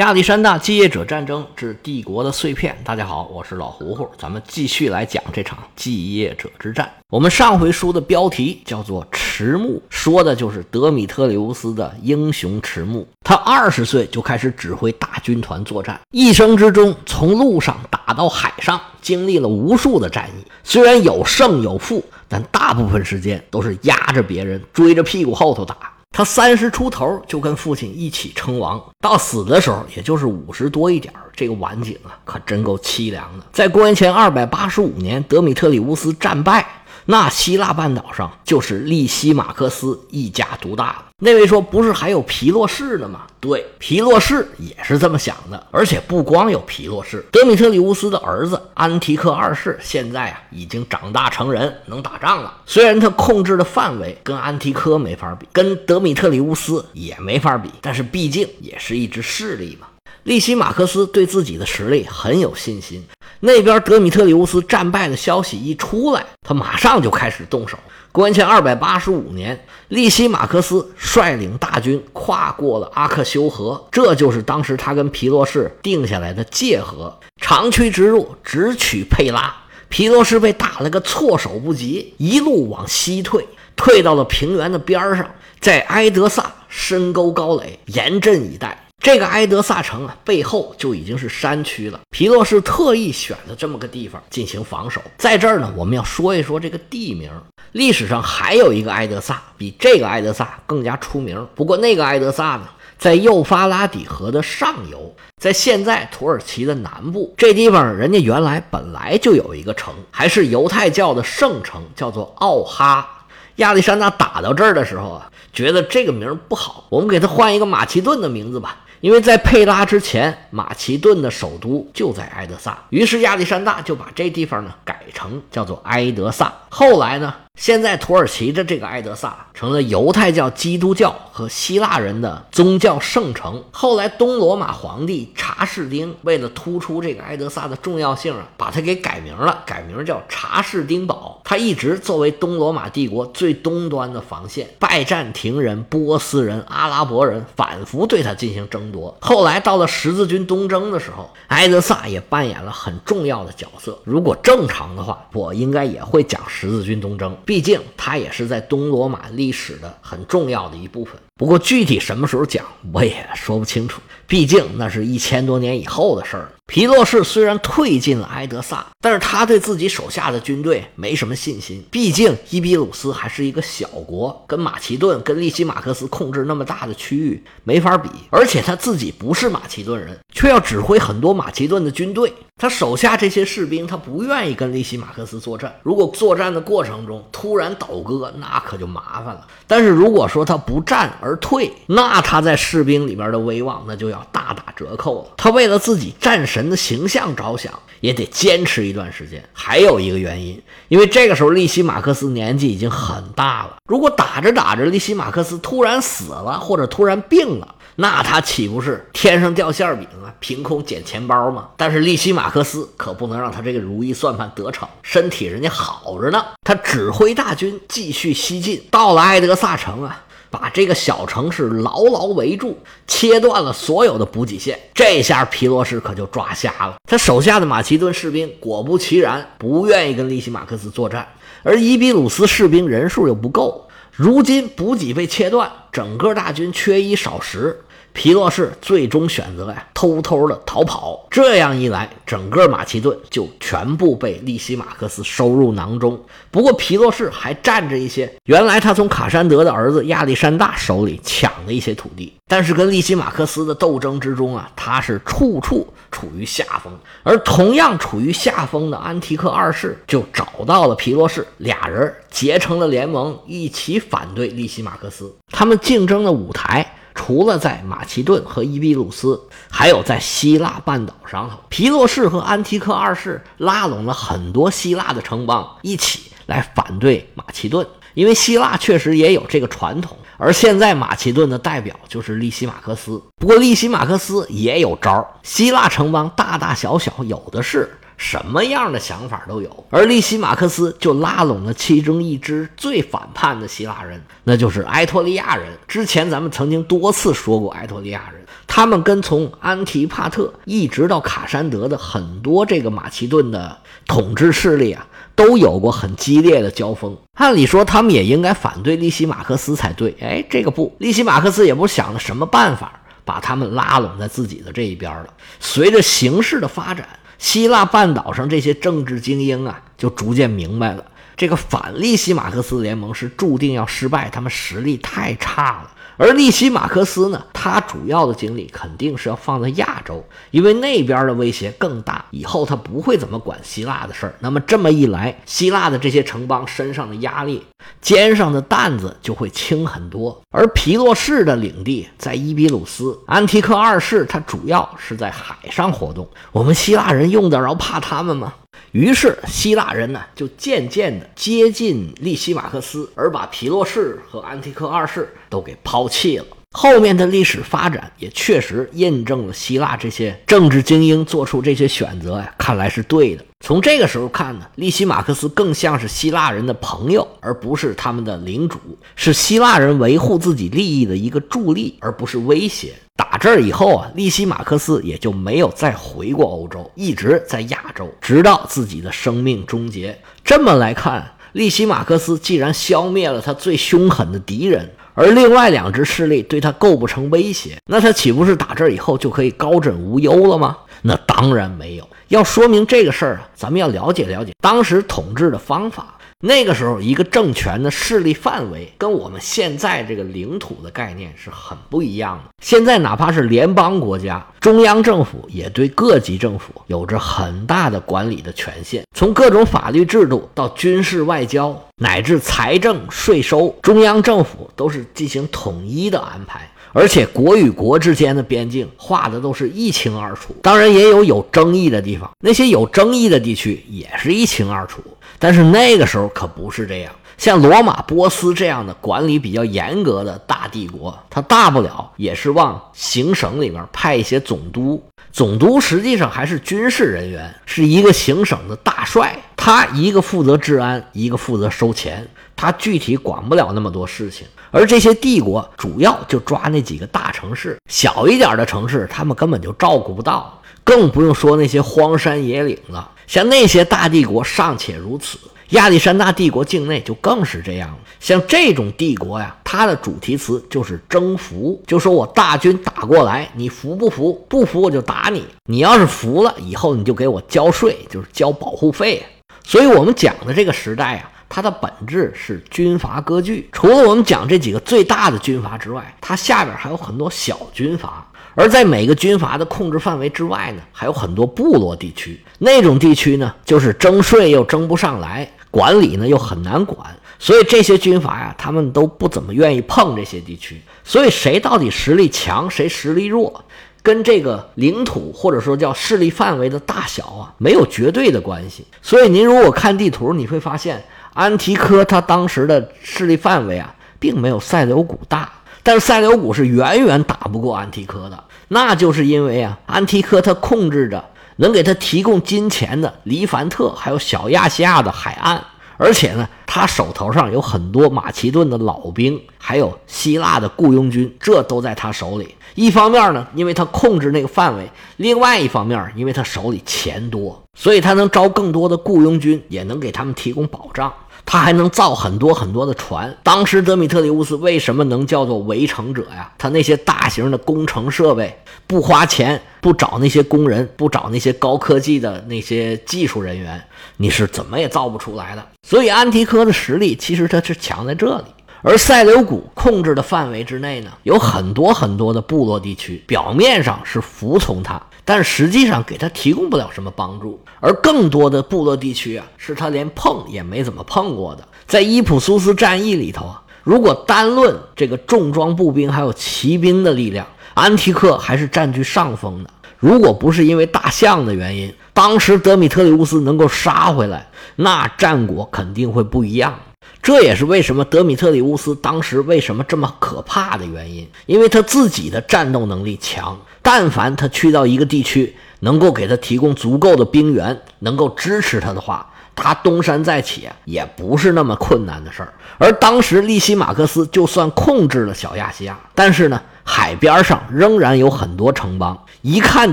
[0.00, 2.74] 亚历山大继业者战争之帝国的碎片。
[2.82, 6.90] 大家好，我是老胡胡，咱们继续来讲这场继业者之战。
[7.10, 13.06] 我们上回书的标题叫做“迟暮”，说的就是德米特里乌斯的英雄迟暮。
[13.22, 20.42] 他二十岁就开始指挥大军团作战，一生之中从陆上打到海上，经历了无数的战役。
[20.64, 25.89] 虽然有胜有负，但大部分时间都是压着别人，追着屁股后头打。
[26.10, 33.44] 他三十出头就跟父亲一起称王，到死的时候也就是五十多一点这个晚景啊，可真够凄凉的。
[33.52, 36.66] 在公元前二百八十五年，德米特里乌斯战败。
[37.10, 41.06] 那希腊半岛上就是利西马克斯一家独大了。
[41.18, 43.26] 那位说不是还有皮洛士呢吗？
[43.40, 45.66] 对，皮洛士也是这么想的。
[45.72, 52.58] 而且不光有皮洛士，德米特里乌斯的儿子安提克二世现在啊已经长大成人，能打仗了。
[52.64, 59.88] 虽然他控制的范围跟安提柯没法比，跟德米特里乌斯也没法比，但是毕竟也是一支势力嘛。
[60.22, 63.02] 利西马克斯对自己的实力很有信心。
[63.40, 67.78] 那边德米特里乌斯战败的消息一出来，他马上就开始动手。
[68.12, 79.54] 公元前二百八十五年，利西马克斯率领大军跨过了阿克修河，这就是当时他跟皮洛士定下来的界河，长驱直入，直取佩拉。
[79.88, 85.24] 皮洛士被打了个措手不及，一路往西退，退到了平原的边上，
[85.60, 88.86] 在埃德萨深沟高垒，严阵以待。
[89.00, 91.98] 这个埃德萨城啊，背后就已经是山区了。
[92.10, 95.00] 皮洛士特意选的这么个地方进行防守。
[95.16, 97.30] 在这儿呢，我们要说一说这个地名。
[97.72, 101.48] 历史上还有一个埃德萨，比这个埃德萨更加出名。
[101.54, 107.32] 不过那个埃德萨呢，在幼发拉底河的上游，在现在土耳其的南部。
[107.38, 113.08] 这地方人家原来本来就有一个城，还是犹太教的圣城，叫做奥哈。
[113.56, 118.76] 亚历山大打到这儿的时候啊，觉得这个名不好，我们给他换一个马其顿的名字吧。
[119.00, 126.52] 因为在佩拉之前，马其顿的首都就在埃德萨，于是亚历山大就把这地方呢改成叫做埃德萨。
[126.68, 127.34] 后来呢？
[127.60, 133.62] 现在土耳其的这个埃德萨成了犹太教、基督教和希腊人的宗教圣城。
[133.70, 141.42] 后来东罗马皇帝查士丁为了突出这个埃德萨的重要性啊，把它给改名了，改名叫查士丁堡。
[141.44, 149.14] 它一直作为东罗马帝国最东端的防线，拜占庭人、波斯人、阿拉伯人反复对它进行争夺。
[149.20, 153.98] 后来到了十字军东征的时候，埃德萨也扮演了很重要的角色。
[154.04, 157.36] 如果正常的话，我应该也会讲十字军东征。
[157.50, 161.20] 毕竟，它也是在东罗马历史的很重要的一部分。
[161.40, 162.62] 不过，具体什么时候讲，
[162.92, 163.98] 我也说不清楚。
[164.26, 166.50] 毕竟，那是一千多年以后的事儿。
[166.66, 171.82] 皮洛士虽然退进了埃德萨，但是他对自己手下的军队没什么信心。
[171.90, 178.08] 毕竟伊比鲁斯还是一个小国，跟马其顿、跟利西马克斯控制那么大的区域没法比。
[178.28, 182.32] 而且他自己不是马其顿人，却要指挥很多马其顿的军队。
[182.56, 185.74] 他手下这些士兵，他不愿意跟利西马克斯作战。
[185.82, 189.46] 如果作战的过程中突然倒戈，那可就麻烦了。
[189.66, 195.30] 但是如果说他不战而而退，那他在士兵里边的威望那就要大打折扣了。
[195.36, 196.70] 他为了自己战神。
[196.70, 199.42] 的形象着想，也得坚持一段时间。
[199.52, 203.76] 还有一个原因，因为这个时候利西马克斯年纪已经很大了。
[203.88, 210.32] 如果打着打着，利西马克斯突然死了，或者突然病了，那他岂不是天上掉馅饼啊？
[210.38, 211.70] 凭空捡钱包吗？
[211.76, 216.44] 但是利西马克斯可不能让他这个如意算盘得逞，身体人家好着呢。
[216.62, 220.24] 他指挥大军继续西进，到了埃德萨城啊。
[220.50, 224.78] 把这个小城市牢牢围住，切断了所有的补给线。
[224.92, 226.96] 这下皮罗士可就抓瞎了。
[227.08, 231.26] 他手下的马其顿士兵果不其然不愿意跟利西马克斯作战，
[231.62, 233.86] 而伊比鲁斯士兵人数又不够。
[234.12, 237.80] 如今补给被切断，整个大军缺衣少食。
[238.12, 241.26] 皮洛士最终选择呀，偷偷的逃跑。
[241.30, 246.20] 这样一来，整个马其顿就全部被利西马克斯收入囊中。
[246.50, 252.32] 不过，皮洛士还占着一些原来他从卡山德的儿子亚历山大手里抢的一些土地。
[252.48, 256.92] 但是，跟利西马克斯的斗争之中啊，他是处处处于下风。
[257.22, 265.32] 而同样处于下风的安提克二世就找到了皮洛士，俩人结成了联盟，一起反对利西马克斯。
[265.52, 266.84] 他们竞争的舞台。
[267.14, 269.40] 除了在马其顿和伊比鲁斯，
[269.70, 277.86] 还有在希腊半岛上头，皮洛士和安提克二世拉拢了很多希腊的城邦，一起来反对马其顿。
[278.14, 283.22] 因为希腊确实也有这个传统，而现在马其顿的代表就是利西马克斯。
[283.36, 287.88] 不过利西马克斯也有招儿，希腊城邦大大小小有的是。
[288.16, 295.66] 什么样的想法都有，而利西马克斯就拉拢了其中一支最反叛的希腊人，那就是埃托利亚人。
[295.88, 298.44] 之前咱们曾经多次说过埃托利亚人。
[298.66, 307.16] 他们跟从安提帕特一直到卡山德的很多这个马其顿的统治势力啊，都有过很激烈的交锋。
[307.34, 310.14] 按理说，他们也应该反对利西马克斯才对。
[310.20, 315.26] 哎，这个不，利西马克斯也不想了什么办法，把他们拉拢在自己的这一边了。
[315.58, 321.04] 随着形势的发展，希腊半岛上这些政治精英啊，就逐渐明白了，
[321.40, 325.90] 这个反利西马克斯联盟是注定要失败，他们实力太差了。
[326.18, 332.22] 而利西马克斯呢，他主要的精力肯定是要放在亚洲，因为那边的威胁更大。
[332.30, 334.34] 以后他不会怎么管希腊的事儿。
[334.40, 337.64] 那么这么一来，希腊的这些城邦身上的压力、
[338.02, 340.38] 肩上的担子就会轻很多。
[340.50, 346.28] 而皮洛士的领地在伊比鲁斯，安提克二世他主要是在海上活动。
[346.52, 348.52] 我们希腊人用得着怕他们吗？
[348.92, 356.46] 于是希腊人呢，就渐渐地接近利西马克斯，而把皮洛士和安提克二世都给抛弃了。
[356.72, 363.44] 后面的历史发展也确实印证了希腊这些政治精英做出这些选择呀，看来是对的。
[363.64, 368.78] 从这个时候看呢，利西马克斯更像是希腊人的朋友，而不是他们的领主，
[369.16, 372.94] 是希腊人维护自己利益的一个助力，而不是威胁。
[373.16, 380.20] 打这儿以后啊，利西马克斯也就没有再回过欧洲，一直在亚洲，直到自己的生命终结。
[380.44, 384.90] 这么来看，利西马克斯既然消灭了他最凶狠的敌人。
[385.14, 390.76] 而另外两支势力对他构不成威胁，那他岂不是打这儿以后就可以高枕无忧了吗？
[391.00, 392.06] 那当然没有。
[392.28, 396.14] 要说明这个事儿啊，咱们要了解了解当时统治的方法。
[396.42, 402.44] 那个时候，一个政权的势力范围跟我们现在这个领土的概念是很不一样的。
[402.62, 416.66] 现在哪怕是联邦国家，中央政府也对各级政府有着很大的管理的权限，从各种法律制度到军事、外交，乃至财政、税收，中央政府都是进行统一的安排。
[416.92, 425.00] 而且国与国之间的边境画的都是一清二楚，当然也有有争议的地方，那些有争议的地区也是一清二楚。
[425.40, 435.02] 但是那个时候可不是这样，像罗马、波斯这样的管理比较严格的大帝国，它大不了也是往行省里面派一些总督，
[435.32, 444.46] 总督实际上还是军事人员，是一个行省的大帅，他一个负责治安，一个负责收钱，他具体管不了那么多事情。
[444.70, 453.10] 而这些帝国主要就抓那几个大城市，小一点的城市他们根本就照顾不到，更不用说那些荒山野岭了。
[453.30, 455.38] 像那些大帝国尚且如此，
[455.68, 457.98] 亚历山大帝国境内就更是这样了。
[458.18, 464.44] 像这种帝国呀，它的主题词就是征服，就说我大军打过来，你服不服？
[464.48, 465.46] 不服我就打你。
[465.66, 469.24] 你要是服了，以后你就给我交税，就是交保护费。
[469.62, 471.30] 所以我们讲的这个时代啊。
[471.52, 478.24] 它的本质是军阀割据，除了我们讲这几个最大的军阀之外，它下边还有很多小军阀。
[478.54, 482.40] 而在每个军阀的控制范围之外呢，还有很多部落地区。
[482.58, 487.06] 那种地区呢，就是征税又征不上来，管理呢又很难管，
[487.38, 490.80] 所以这些军阀呀，他们都不怎么愿意碰这些地区。
[491.04, 493.64] 所以谁到底实力强，谁实力弱，
[494.02, 498.84] 跟这个领土或者说叫势力范围的大小啊，没有绝对的关系。
[499.00, 501.02] 所以您如果看地图，你会发现。
[501.32, 505.48] 安提柯他当时的势力范围啊，并没有塞琉古大，
[505.82, 511.24] 但是塞琉古是远远打不过安提柯的，那就是因为啊，安提柯他控制着
[511.56, 515.62] 能给他提供金钱的黎凡特还有小亚细亚的海岸，
[515.96, 522.54] 而且呢，他手头上有很多马其顿的老兵，还有希腊的雇佣军，这都在他手里。
[522.76, 524.84] 一方面呢，因为他控制那个范围；
[525.16, 531.12] 另外一方面，因为他手里钱多，所以他能招更多的雇佣军，也能给他们提供保障。
[531.50, 533.36] 他还能造很多很多的船。
[533.42, 536.52] 当时德米特里乌斯为什么能叫做围城者呀？
[536.56, 543.82] 他那些大型的工程设备，不花钱，不找那些工人，不找那些高科技的那些技术人员，
[544.18, 545.66] 你是怎么也造不出来的。
[545.82, 548.44] 所以安提柯的实力其实他是强在这里。
[548.82, 557.60] 而塞琉古控制的范围之内呢，有很多很多的部落地区，表面上是服从他，但实际上给他提供不了什么帮助。
[557.80, 561.68] 而更多的部落地区啊，是他连碰也没怎么碰过的。
[561.86, 569.70] 在伊普苏斯战役里头啊，如果单论这个重装步兵还有骑兵的力量，安提克还是占据上风的。
[569.98, 576.74] 如果不是因为大象的原因，当时德米特里乌斯能够杀回来，那战果肯定会不一样。
[577.22, 592.52] 这也是为什么德米特里乌斯当时为什么这么可怕的原因，因为他自己的战斗能力强，但凡他去到一个地区，能够给他提供足够的兵源，能够支持他的话，他东山再起也不是那么困难的事儿。
[592.78, 599.92] 而当时利西马克斯就算控制了小亚细亚，但是呢，海边上仍然有很多城邦，一看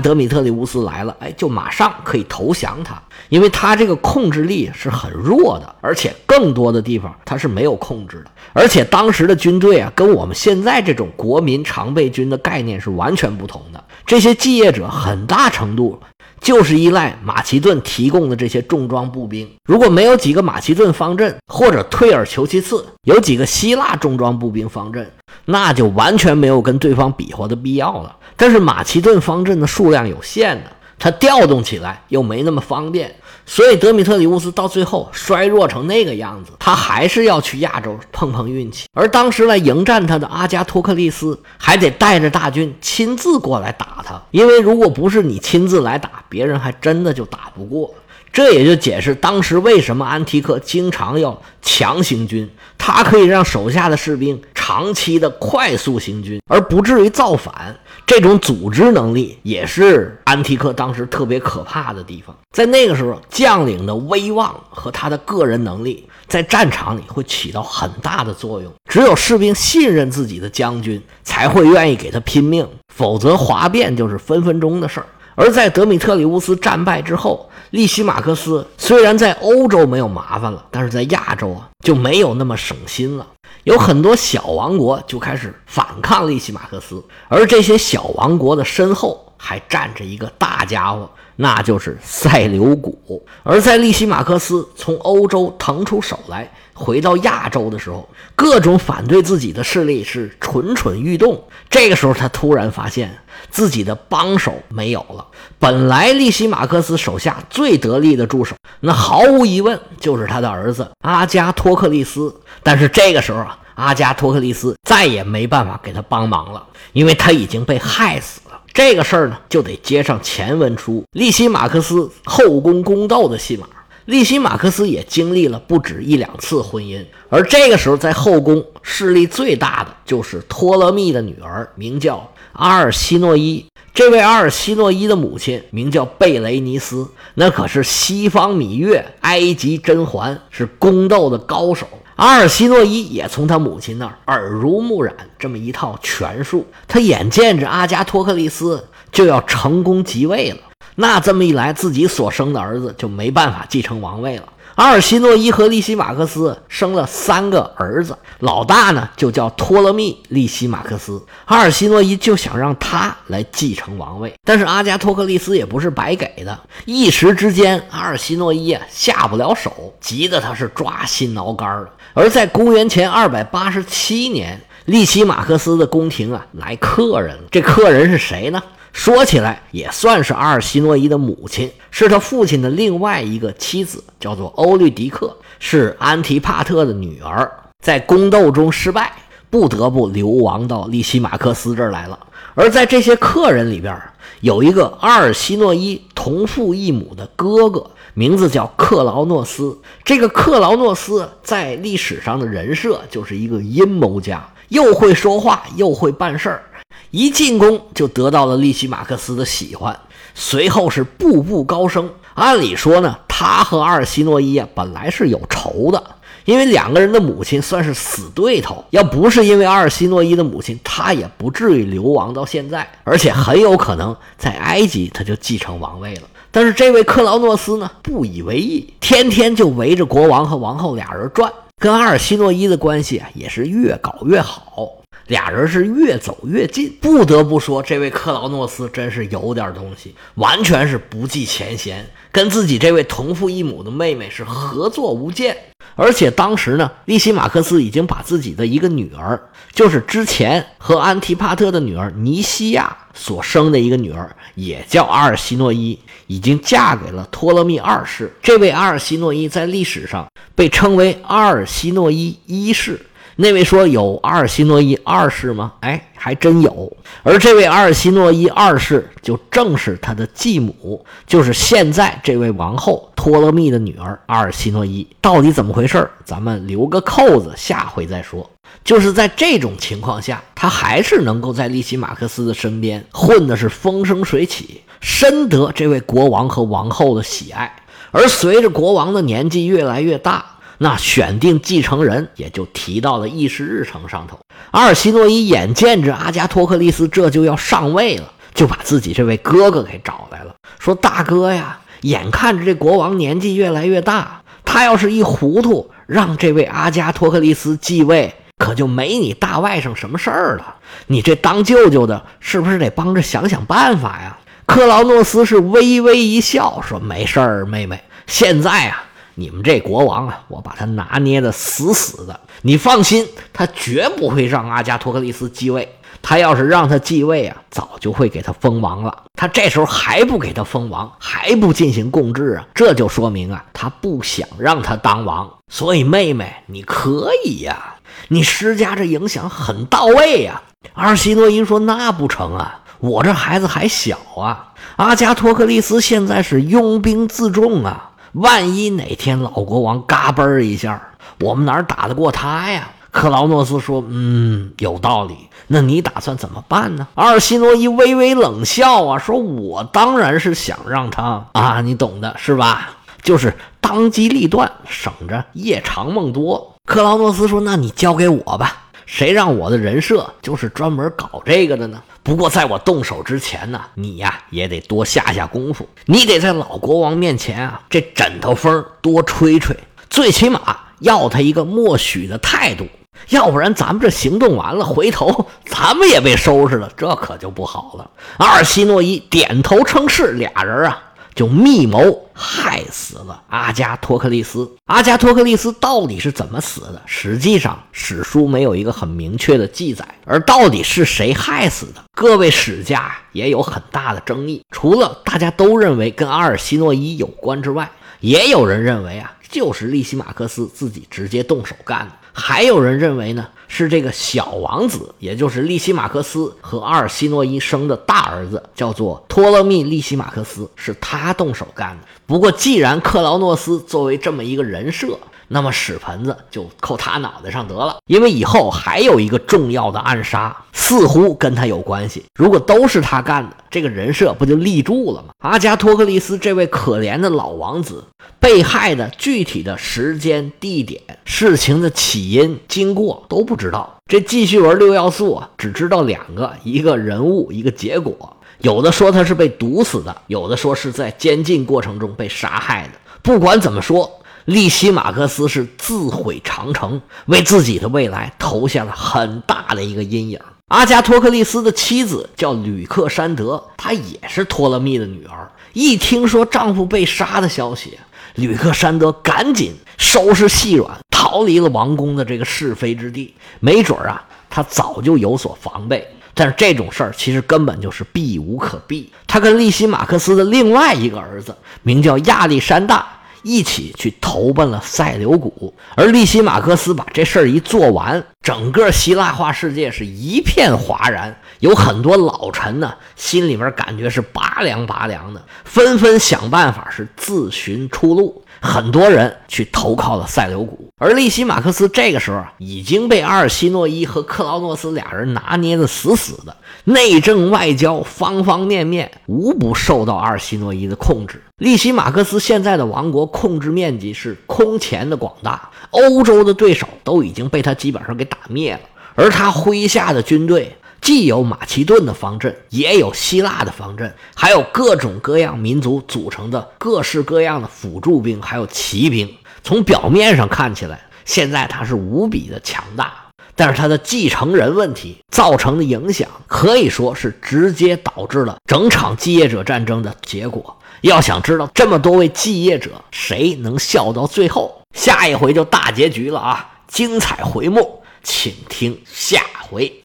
[0.00, 8.30] 德米特里乌斯来了，哎，就马上可以投降他，因为他这个控制力是很弱的，而且更多的地方他是没有控制的。
[8.54, 13.84] 而且当时的军队啊，跟我们现在这种国民常备军的概念是完全不同的。
[14.06, 16.00] 这些继业者很大程度。
[16.40, 25.10] 就是依赖马其顿提供的这些重装步兵，如果没有几个马其顿方阵，或者退而求其次，有几个希腊重装步兵方阵，
[25.46, 28.16] 那就完全没有跟对方比划的必要了。
[28.36, 33.14] 但是马其顿方阵的数量有限呢，它调动起来又没那么方便。
[33.50, 38.86] 所以德米特里乌斯到最后衰弱成那个样子，他还是要去亚洲碰碰运气。
[38.92, 47.94] 而当时来迎战他的阿加托克利斯还得带着大军亲自过来打他，因为如果不是你亲自来打，别人还真的就打不过。
[48.30, 57.74] 这也就解释当时为什么安提克经常要强行军，他可以让手下的士兵长期的快速行军，而不至于造反。
[58.04, 62.36] 这种组织能力也是安提克当时特别可怕的地方。
[62.52, 68.70] 在那个时候，将领的威望和他的个人能力在战场里会起到很大的作用。
[68.90, 75.06] 只有士兵信任自己的将军，才会愿意给他拼命，否则哗变就是分分钟的事儿。
[75.34, 83.26] 而在德米特里乌斯战败之后，利西马克斯虽然在欧洲没有麻烦了，但是在亚洲啊就没有那么省心了。
[83.68, 93.22] 有很多小王国就开始反抗利西马克斯，而这些小王国的身后还站着一个大家伙，那就是塞琉古。
[93.42, 101.44] 而在利西马克斯从欧洲腾出手来，回到亚洲的时候，各种反对自己的势力是蠢蠢欲动。
[101.68, 103.18] 这个时候，他突然发现
[103.50, 105.26] 自己的帮手没有了。
[105.58, 112.34] 本来利西马克斯手下最得力的助手，那毫无疑问就是他的儿子阿加托克利斯。
[112.62, 118.60] 但是这个时候啊，阿加托克利斯再也没办法给他帮忙了，因为他已经被害死了。
[118.72, 123.66] 这个事儿呢，就得接上前文书利西马克斯后宫宫斗的戏码。
[124.04, 133.66] 利西马克斯也经历了不止一两次婚姻，而这个时候在后宫势力最大的就是托勒密的女儿，名叫阿尔西诺伊。
[133.92, 141.86] 这位阿尔西诺伊的母亲名叫贝雷尼斯，那可是西方芈月、埃及甄嬛，是宫斗的高手。
[142.18, 150.58] 阿尔西诺伊也从他母亲那儿耳濡目染这么一套权术，他眼见着阿加托克利斯就要成功即位了。
[150.96, 154.42] 那这么一来，自己所生的儿子就没办法继承王位了。
[154.78, 161.20] 阿尔西诺伊和利西马克斯生了三个儿子，老大呢就叫托勒密利西马克斯。
[161.46, 171.88] 阿尔西诺伊就想让他来继承王位，但是阿加托克利斯也不是白给的，一时之间阿尔西诺伊啊下不了手，急得他是抓心挠肝了。
[172.14, 178.62] 而在公元前二百八十七年，利西马克斯的宫廷啊来客人了，这客人是谁呢？
[178.98, 187.48] 说起来也算是阿尔西诺伊的母亲，是他父亲的另外一个妻子，叫做欧律狄克，是安提帕特的女儿，
[187.80, 189.12] 在宫斗中失败，
[189.48, 192.18] 不得不流亡到利西马克斯这儿来了。
[192.56, 193.96] 而在这些客人里边，
[194.40, 199.78] 有一个阿尔西诺伊同父异母的哥哥，名字叫克劳诺斯。
[200.02, 206.64] 这个克劳诺斯在历史上的人设就是一个阴谋家，又会说话，又会办事儿。
[207.10, 209.98] 一进宫就得到了利奇马克斯的喜欢，
[210.34, 212.10] 随后是步步高升。
[212.34, 216.00] 按理说呢，他和阿尔西诺伊啊本来是有仇的，
[216.44, 218.84] 因为两个人的母亲算是死对头。
[218.90, 226.22] 要不是因为阿尔西诺伊的母亲，他也不至于流亡到现在，而且很有可能在埃及他就继承王位了。
[226.52, 234.97] 但是这位克劳诺斯呢不以为意，天天就围着国王和王后俩人转，跟阿尔西诺伊的关系啊也是越搞越好。
[235.28, 245.56] 俩人是越走越近，不得不说，这位克劳诺斯真是有点东西，完全是不计前嫌，跟自己这位同父异母的妹妹是合作无间。
[245.94, 249.40] 而且当时呢，利西马克斯已经把自己的一个女儿，
[249.72, 258.32] 就是之前和安提帕特的女儿尼西亚所生的一个女儿，也叫阿尔西诺伊，已经嫁给了托勒密二世。
[258.42, 263.00] 这位阿尔西诺伊在历史上被称为阿尔西诺伊一世。
[263.40, 265.72] 那位说有阿尔西诺伊二世吗？
[265.78, 266.92] 哎，还真有。
[267.22, 275.06] 而这位阿尔西诺伊二世就正是他的继母，就是现在这位王后托勒密的女儿阿尔西诺伊。
[275.20, 276.10] 到底怎么回事？
[276.24, 278.50] 咱们留个扣子，下回再说。
[278.82, 287.72] 就是在这种情况下，他还是能够在利奇马克斯的身边混的是风生水起，深得这位国王和王后的喜爱。
[288.10, 294.38] 而随着国王的年纪越来越大，那选定继承人也就提到了议事日程上头。
[294.70, 310.76] 阿尔西诺伊眼见着阿加托克利斯这就要上位了，就把自己这位哥哥给找来了，说：“大哥呀，眼看着这国王年纪越来越大，他要是一糊涂，让这位阿加托克利斯继位，可就没你大外甥什么事儿了。
[311.08, 317.98] 你这当舅舅的，是不是得帮着想想办法呀？”克劳诺斯是微微一笑，说：“没事儿，妹妹。
[318.26, 319.02] 现在啊，
[319.38, 322.40] 你们这国王啊，我把他拿捏的死死的。
[322.62, 325.88] 你放心，他绝不会让阿加托克利斯继位。
[326.20, 329.22] 他要是让他继位啊，早就会给他封王了。
[329.34, 335.48] 他这时候还不给他封王，还不进行共治啊，这就说明啊，他不想让他当王。
[335.70, 337.94] 所以，妹妹，你可以呀，
[338.26, 340.60] 你施加这影响很到位呀。”
[340.94, 352.90] 阿尔西诺伊说：“那不成啊。”我这孩子还小啊，阿加托克利斯现在是拥兵自重啊，万一哪天老国王嘎嘣一下，我们哪打得过他呀？
[353.10, 355.34] 克劳诺斯说：“嗯，有道理。
[355.66, 362.90] 那你打算怎么办呢？”阿尔西诺伊微微冷笑啊，说：“我当然是想让他啊，你懂的是吧？
[363.22, 372.02] 就是当机立断，省着夜长梦多。”克劳诺斯说：“那你交给我吧。”谁让我的人设就是专门搞这个的呢？
[372.22, 375.88] 不过在我动手之前呢，你呀也得多下下功夫。
[376.04, 379.74] 你得在老国王面前啊，这枕头风多吹吹，
[380.10, 382.86] 最起码要他一个默许的态度。
[383.30, 388.10] 要不然咱们这行动完了，回头咱们也被收拾了，这可就不好了。
[388.36, 391.04] 阿尔西诺伊点头称是，俩人啊。
[391.34, 394.70] 就密谋害死了阿加托克利斯。
[394.86, 397.02] 阿加托克利斯到底是怎么死的？
[397.04, 400.06] 实际上史书没有一个很明确的记载。
[400.24, 402.04] 而到底是谁害死的？
[402.14, 404.62] 各位史家也有很大的争议。
[404.70, 407.90] 除了大家都认为跟阿尔西诺伊有关之外，
[408.20, 412.12] 也有人认为啊，就是利西马克斯自己直接动手干的。
[412.38, 413.46] 还有人认为呢？
[413.70, 422.06] 是这个小王子，也就是利西马克斯和阿尔西诺伊生的大儿子，叫做托勒密利西马克斯，是他动手干的。
[422.26, 425.18] 不过，既然克劳诺斯作为这么一个人设，
[425.48, 432.22] 那么屎盆子就扣他脑袋上得了，因为以后还有一个重要的暗杀，似乎跟他有关系。
[432.34, 435.30] 如果都是他干的，这个人设不就立住了吗？
[435.38, 438.04] 阿加托克利斯这位可怜的老王子
[438.38, 443.96] 被害的具体的时间、地点、事情的起因、经过都不知道。
[444.06, 448.36] 这记叙文六要素啊，只知道两个：一个人物，一个结果。
[448.60, 452.98] 有的说他是被毒死的，有的说是在监禁过程中被杀害的。
[453.22, 454.17] 不管怎么说。
[454.48, 460.40] 利西马克斯是自毁长城，为自己的未来投下了很大的一个阴影。
[460.68, 465.52] 阿加托克利斯的妻子叫吕克珊德，她也是托勒密的女儿。
[465.74, 467.98] 一听说丈夫被杀的消息，
[468.36, 473.34] 吕克珊德赶紧收拾细软，逃离了王宫的这个是非之地。
[473.60, 479.12] 没准啊，她早就有所防备，但是这种事儿其实根本就是避无可避。
[479.26, 483.06] 他跟利西马克斯的另外一个儿子名叫亚历山大。
[483.42, 491.36] 一起去投奔了塞琉古，而利西马克斯把这事儿一做完，整个希腊化世界是一片哗然。
[491.60, 498.42] 有很多老臣呢，心里面感觉是拔凉拔凉的，纷纷想办法是自寻出路。
[498.60, 511.42] 很多人去投靠了塞琉古，而利西马克斯这个时候已经被阿尔西诺伊和克劳诺斯俩人拿捏的死死的，内政外交方方面面无不受到阿尔西诺伊的控制。
[511.58, 518.80] 利西马克斯现在的王国控制面积是空前的广大，欧洲的对手都已经被他基本上给打灭了，
[519.14, 520.76] 而他麾下的军队。
[521.00, 529.36] 既有马其顿的方阵，也有希腊的方阵，还有各种各样民族组成的各式各样的辅助兵，还有骑兵。
[529.62, 533.12] 从表面上看起来，现在他是无比的强大，
[533.54, 540.76] 但是他的继承人问题造成的影响，可以说是直接导致了整场继业者战争的结果。
[541.02, 546.70] 要想知道这么多位继业者谁能笑到最后，下一回就大结局了啊！
[546.88, 549.96] 精彩回目，请听下回。